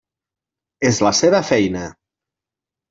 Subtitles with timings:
[0.91, 1.87] És la seva feina.